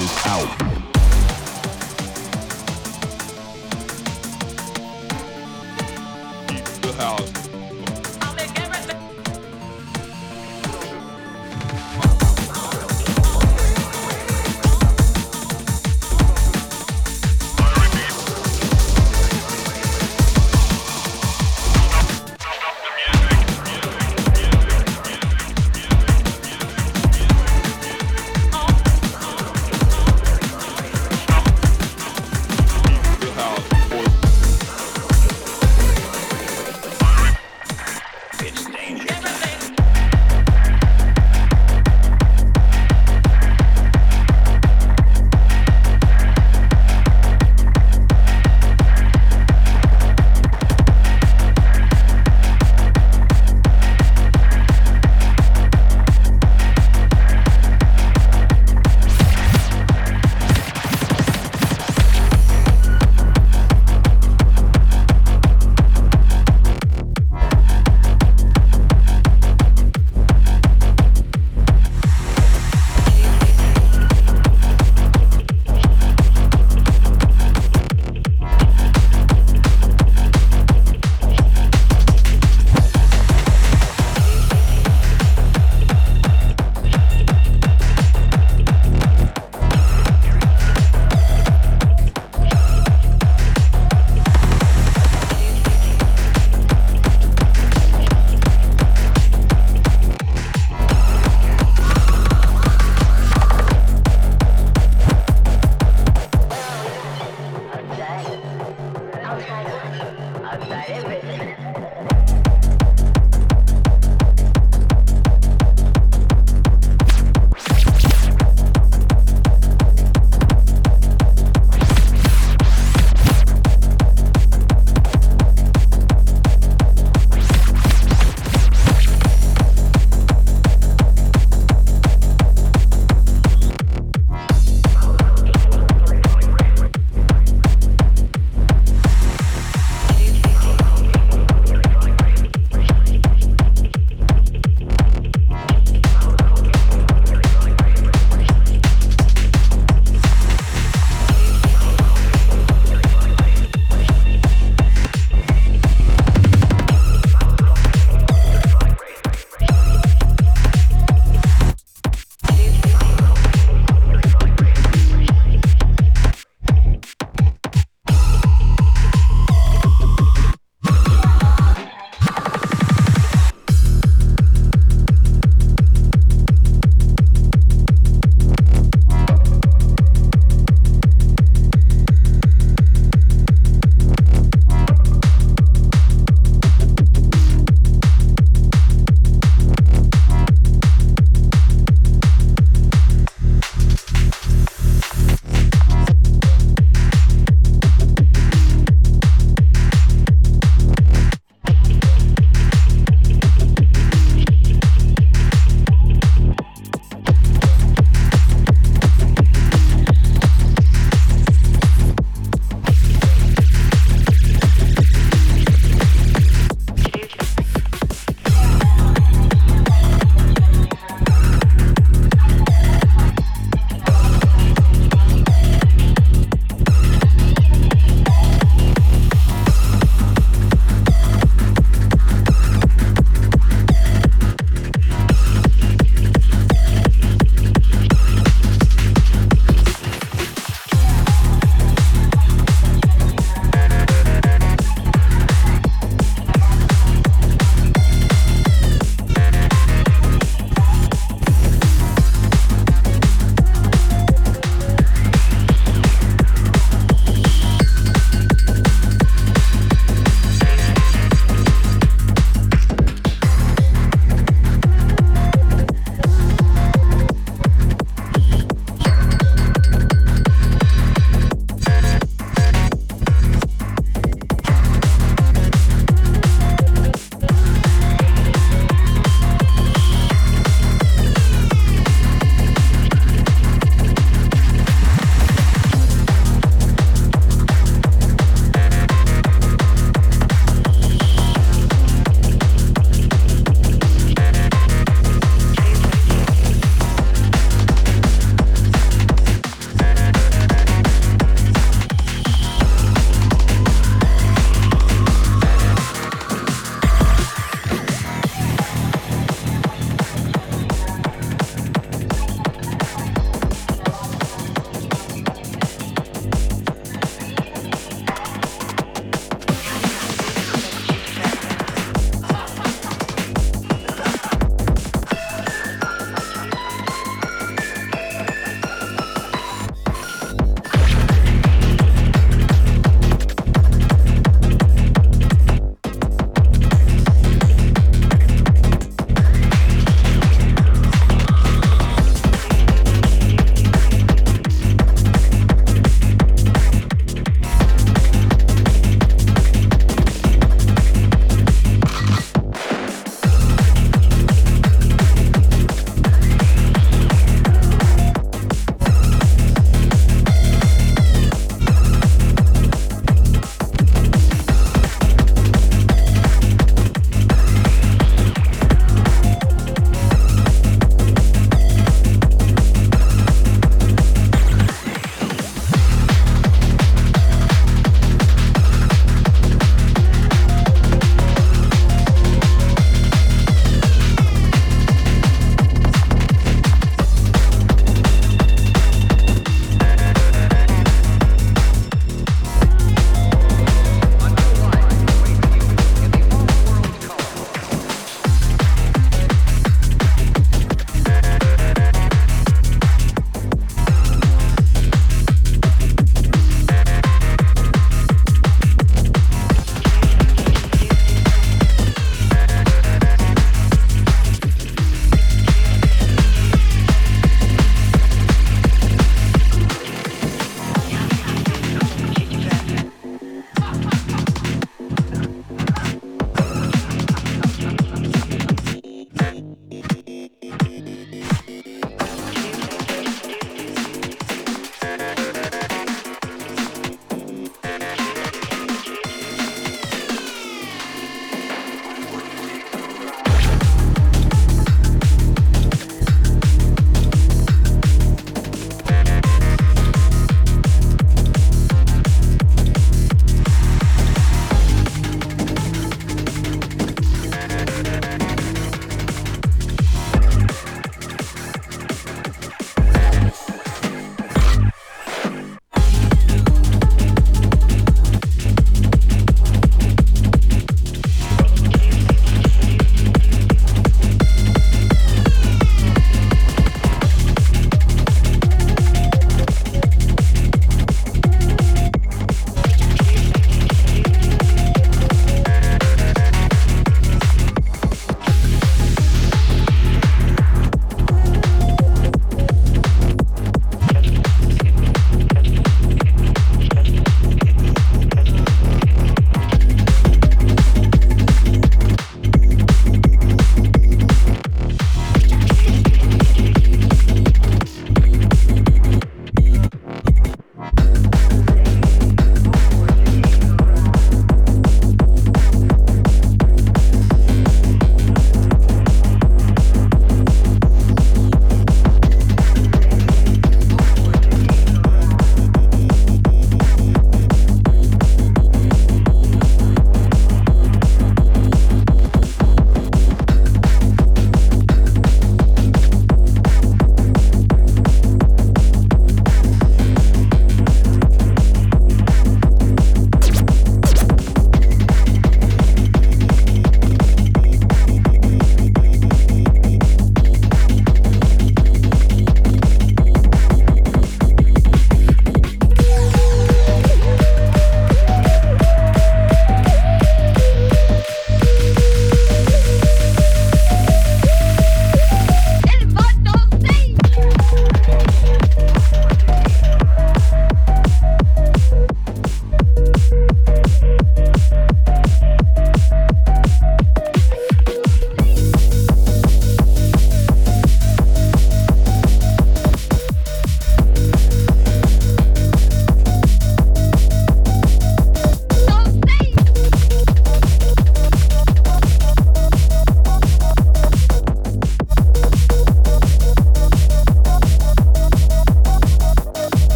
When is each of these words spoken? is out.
is 0.00 0.26
out. 0.26 0.75